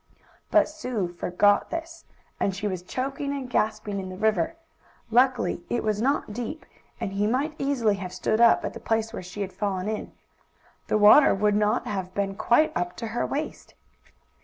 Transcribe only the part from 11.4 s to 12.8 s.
not have been quite